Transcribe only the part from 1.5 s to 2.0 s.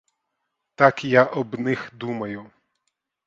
них